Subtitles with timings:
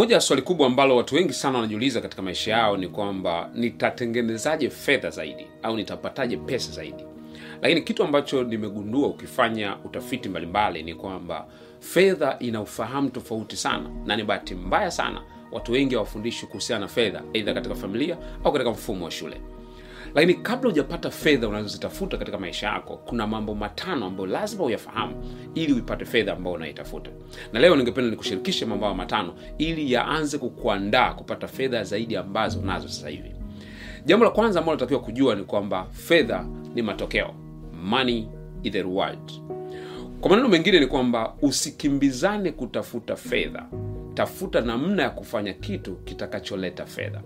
[0.00, 4.70] moja ya swali kubwa ambalo watu wengi sana wanajiuliza katika maisha yao ni kwamba nitatengenezaje
[4.70, 7.04] fedha zaidi au nitapataje pesa zaidi?
[7.62, 11.46] Lakini kitu ambacho nimegundua ukifanya utafiti mbalimbali ni kwamba
[11.80, 16.88] fedha ina ufahamu tofauti sana na ni bahati mbaya sana watu wengi hawafundishwi kuhusiana na
[16.88, 19.40] fedha eidha katika familia au katika mfumo wa shule
[20.14, 25.14] lakini kabla hujapata fedha unazozitafuta katika maisha yako kuna mambo matano ambayo lazima uyafahamu
[25.54, 27.10] ili uipate fedha ambayo unaitafuta.
[27.52, 32.88] Na leo ningependa nikushirikishe mambo hayo matano ili yaanze kukuandaa kupata fedha zaidi ambazo unazo
[32.88, 33.32] sasa hivi.
[34.06, 37.34] Jambo la kwanza ambalo natakiwa kujua ni kwamba fedha ni matokeo.
[37.82, 38.28] Money
[38.62, 39.32] is the reward.
[40.20, 43.66] Kwa maneno mengine ni kwamba usikimbizane kutafuta fedha.
[44.14, 47.22] Tafuta namna ya kufanya kitu kitakacholeta fedha.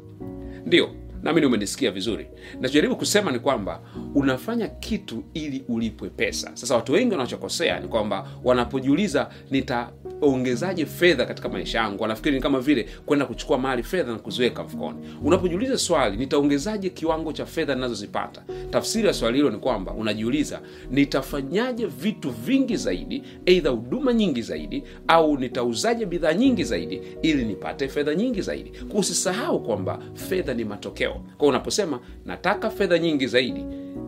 [0.66, 0.90] Ndio
[1.24, 2.26] naamini umenisikia vizuri.
[2.60, 3.80] Nachojaribu kusema ni kwamba
[4.14, 6.50] unafanya kitu ili ulipwe pesa.
[6.54, 12.02] Sasa watu wengi wanachokosea ni kwamba wanapojiuliza nitaongezaje fedha katika maisha yangu?
[12.02, 14.98] Wanafikiri ni kama vile kwenda kuchukua mali fedha na kuziweka mfukoni.
[15.24, 18.42] Unapojiuliza swali nitaongezaje kiwango cha fedha ninazozipata?
[18.70, 24.82] Tafsiri ya swali hilo ni kwamba unajiuliza nitafanyaje vitu vingi zaidi eidha huduma nyingi zaidi
[25.08, 28.72] au nitauzaje bidhaa nyingi zaidi ili nipate fedha nyingi zaidi?
[28.94, 31.20] Usisahau kwamba fedha ni matokeo.
[31.38, 33.64] Kwa unaposema nataka fedha nyingi zaidi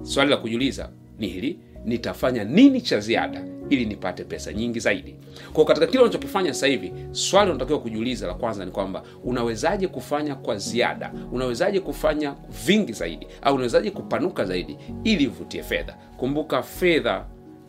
[0.06, 5.16] swali la kujiuliza ni hili nitafanya nini cha ziada ili nipate pesa nyingi zaidi?
[5.52, 10.34] Kwa katika kile unachokifanya sasa hivi swali unatakiwa kujiuliza la kwanza ni kwamba unawezaje kufanya
[10.34, 11.12] kwa ziada?
[11.32, 12.34] Unawezaje kufanya
[12.66, 13.26] vingi zaidi?
[13.42, 15.96] Au unawezaje kupanuka zaidi ili uvutie fedha?
[16.16, 17.24] Kumbuka fedha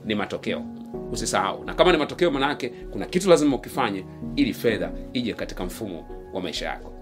[0.05, 0.63] ni matokeo.
[1.11, 1.63] Usisahau.
[1.63, 6.41] Na kama ni matokeo manayake kuna kitu lazima ukifanye ili fedha ije katika mfumo wa
[6.41, 6.93] maisha yako.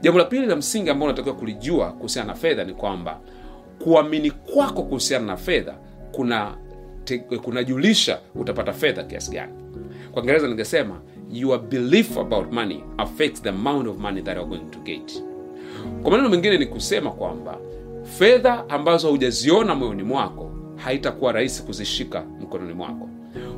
[0.00, 3.20] Jambo la pili la msingi ambao unatakiwa kulijua kuhusiana na fedha ni kwamba
[3.84, 5.74] kuamini kwako kuhusiana na fedha
[6.12, 6.56] kuna
[7.44, 9.52] kunajulisha utapata fedha kiasi gani.
[10.12, 11.00] Kwa kiingereza ningesema
[11.32, 15.22] your belief about money affects the amount of money that going to get.
[16.02, 17.58] Kwa maneno mengine ni kusema kwamba
[18.18, 23.08] fedha ambazo hujaziona moyoni mwako haitakuwa rahisi kuzishika mkononi mwako.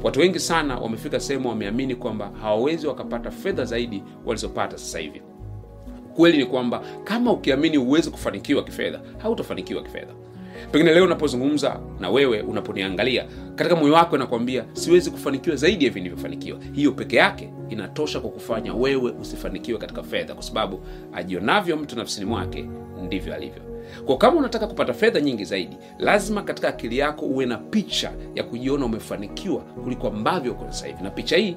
[0.02, 5.22] Watu wengi sana wamefika sehemu wameamini kwamba hawawezi wakapata fedha zaidi walizopata sasa hivi
[6.16, 10.12] kweli ni kwamba kama ukiamini huwezi kufanikiwa kifedha hautafanikiwa kifedha.
[10.72, 13.24] Pengine leo unapozungumza na wewe unaponiangalia
[13.56, 16.58] katika moyo wako inakwambia siwezi kufanikiwa zaidi ya hivi nilivyofanikiwa.
[16.72, 20.80] Hiyo peke yake inatosha kwa kufanya wewe usifanikiwe katika fedha kwa sababu
[21.12, 22.68] ajionavyo mtu nafsini mwake
[23.02, 23.62] ndivyo alivyo.
[24.06, 28.44] Kwa kama unataka kupata fedha nyingi zaidi lazima katika akili yako uwe na picha ya
[28.44, 31.02] kujiona umefanikiwa kuliko ambavyo uko sasa hivi.
[31.02, 31.56] Na picha hii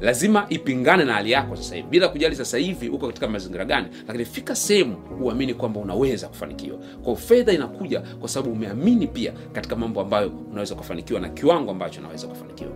[0.00, 1.88] lazima ipingane na hali yako sasa hivi.
[1.90, 6.78] Bila kujali sasa hivi uko katika mazingira gani lakini fika sehemu uamini kwamba unaweza kufanikiwa.
[6.78, 12.00] Kwa fedha inakuja kwa sababu umeamini pia katika mambo ambayo unaweza kufanikiwa na kiwango ambacho
[12.00, 12.70] unaweza kufanikiwa.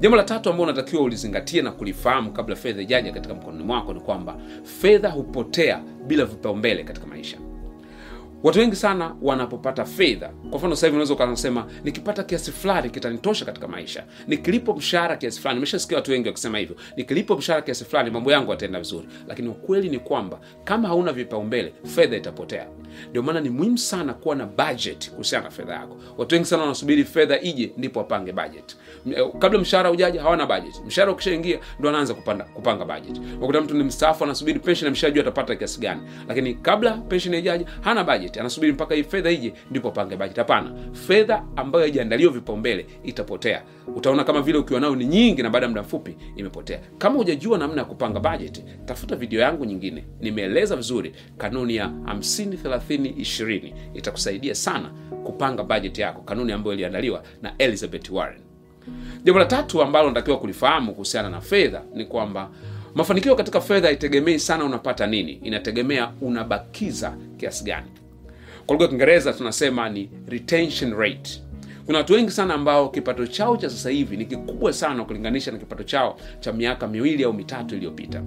[0.00, 4.00] Jambo la tatu ambao unatakiwa ulizingatie na kulifahamu kabla fedha ijaja katika mkononi mwako ni
[4.00, 4.36] kwamba
[4.80, 7.38] fedha hupotea bila vipaumbele katika maisha
[8.42, 13.44] watu wengi sana wanapopata fedha kwa mfano sasa hivi unaweza ukasema nikipata kiasi fulani kitanitosha
[13.44, 14.04] katika maisha.
[14.26, 18.50] Nikilipo mshahara kiasi fulani nimeshasikia watu wengi wakisema hivyo nikilipo mshahara kiasi fulani mambo yangu
[18.50, 19.06] yataenda vizuri.
[19.28, 22.66] Lakini ukweli ni kwamba kama hauna vipaumbele fedha itapotea
[23.10, 25.96] ndio maana ni muhimu sana kuwa na budget kuhusiana na fedha yako.
[26.18, 28.76] Watu wengi sana wanasubiri fedha ije ndipo wapange budget.
[29.38, 30.74] Kabla mshahara ujaja hawana budget.
[30.86, 33.20] Mshahara ukishaingia ndo anaanza kupanda, kupanga budget.
[33.40, 36.00] Wakuta mtu ni mstaafu anasubiri pension ameshajua atapata kiasi gani.
[36.28, 38.36] Lakini kabla pension ijaja hana budget.
[38.36, 40.36] Anasubiri mpaka hii fedha ije ndipo apange budget.
[40.36, 40.72] Hapana.
[41.06, 43.62] Fedha ambayo haijaandaliwa vipaumbele itapotea
[43.96, 46.80] utaona kama vile ukiwa nayo ni nyingi na baada ya muda mfupi imepotea.
[46.98, 50.04] Kama hujajua namna ya kupanga budget tafuta video yangu nyingine.
[50.20, 54.90] Nimeeleza vizuri kanuni ya 50 30 20 itakusaidia sana
[55.24, 58.40] kupanga budget yako kanuni ambayo iliandaliwa na elizabeth warren.
[59.24, 62.50] Jambo la tatu ambalo natakiwa kulifahamu kuhusiana na fedha ni kwamba
[62.94, 65.32] mafanikio katika fedha haitegemei sana unapata nini.
[65.32, 67.86] Inategemea unabakiza kiasi gani.
[68.66, 71.42] Kwa lugha ya kiingereza tunasema ni retention rate
[71.86, 75.58] kuna watu wengi sana ambao kipato chao cha sasa hivi ni kikubwa sana kulinganisha na
[75.58, 78.22] kipato chao cha miaka miwili au mitatu iliyopita.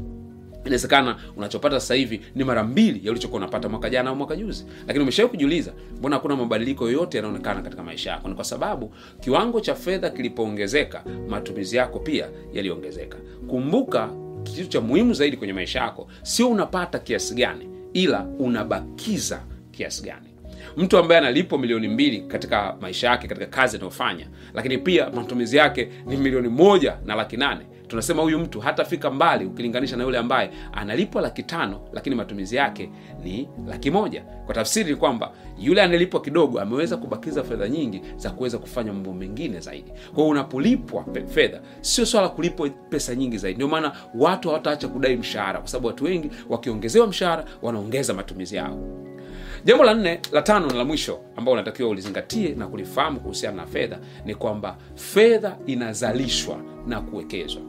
[0.65, 4.65] Inawezekana unachopata sasa hivi ni mara mbili ya ulichokuwa unapata mwaka jana au mwaka juzi.
[4.87, 8.27] Lakini umeshawai kujiuliza mbona hakuna mabadiliko yoyote yanaonekana katika maisha yako?
[8.29, 13.17] Ni kwa sababu kiwango cha fedha kilipoongezeka matumizi yako pia yaliongezeka.
[13.47, 14.09] Kumbuka
[14.43, 19.41] kitu cha muhimu zaidi kwenye maisha yako sio unapata kiasi gani ila unabakiza
[19.71, 20.34] kiasi gani
[20.77, 25.89] mtu ambaye analipwa milioni mbili katika maisha yake katika kazi anayofanya lakini pia matumizi yake
[26.05, 27.65] ni milioni moja na laki nane.
[27.87, 32.89] Tunasema huyu mtu hatafika mbali ukilinganisha na yule ambaye analipwa laki tano lakini matumizi yake
[33.23, 34.21] ni laki moja.
[34.45, 39.13] Kwa tafsiri ni kwamba yule anayelipwa kidogo ameweza kubakiza fedha nyingi za kuweza kufanya mambo
[39.13, 39.91] mengine zaidi.
[40.15, 43.55] Kwa unapolipwa fedha sio swala kulipwa pesa nyingi zaidi.
[43.55, 49.04] Ndio maana watu hawataacha kudai mshahara kwa sababu watu wengi wakiongezewa mshahara wanaongeza matumizi yao
[49.65, 53.67] jambo la nne la tano na la mwisho ambao unatakiwa ulizingatie na kulifahamu kuhusiana na
[53.67, 56.57] fedha ni kwamba fedha inazalishwa
[56.87, 57.61] na kuwekezwa.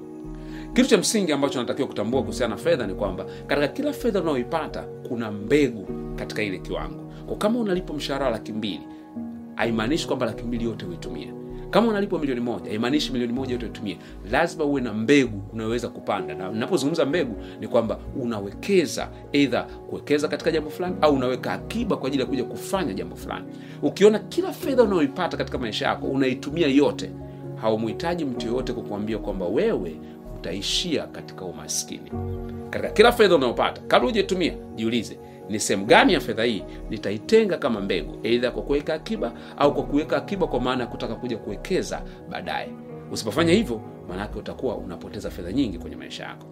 [0.75, 4.83] Kitu cha msingi ambacho unatakiwa kutambua kuhusiana na fedha ni kwamba katika kila fedha unayoipata
[5.09, 7.13] kuna mbegu katika ile kiwango.
[7.27, 8.81] Kwa kama unalipa mshahara wa laki mbili
[9.55, 11.33] haimaanishi kwamba laki mbili yote uitumie
[11.71, 13.99] kama unalipwa milioni moja haimaanishi milioni moja yote uitumie
[14.31, 16.35] lazima uwe na mbegu unayoweza kupanda.
[16.35, 22.07] Na napozungumza mbegu ni kwamba unawekeza eidha kuwekeza katika jambo fulani au unaweka akiba kwa
[22.09, 23.45] ajili ya kuja kufanya jambo fulani.
[23.83, 27.11] Ukiona kila fedha unayoipata katika maisha yako unaitumia yote
[27.57, 29.97] haumuhitaji mtu yoyote kukuambia kwamba wewe
[30.47, 32.13] utaishia katika umaskini.
[32.71, 37.81] Katika kila fedha unayopata kabla hujaitumia jiulize ni sehemu gani ya fedha hii nitaitenga kama
[37.81, 42.03] mbegu eidha kwa kuweka akiba au kwa kuweka akiba kwa maana ya kutaka kuja kuwekeza
[42.31, 42.69] baadaye.
[43.13, 46.47] Usipofanya hivyo maanake utakuwa unapoteza fedha nyingi kwenye maisha yako.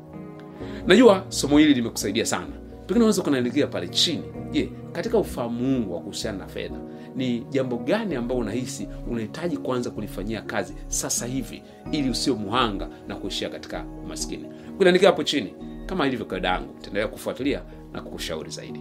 [0.86, 2.46] Najua somo hili limekusaidia sana.
[2.86, 4.22] Pengine unaweza ukanaelekea pale chini.
[4.50, 6.76] Je katika ufahamu huu wa kuhusiana na fedha
[7.16, 11.62] ni jambo gani ambao unahisi unahitaji kuanza kulifanyia kazi sasa hivi
[11.92, 14.44] ili usio muhanga na kuishia katika umaskini.
[14.76, 15.54] Kunaandikia hapo chini
[15.86, 17.62] kama ilivyo kawaida yangu taendelea kufuatilia
[17.92, 18.80] na kukushauri zaidi.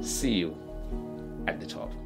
[0.00, 0.52] See you
[1.46, 2.05] at the top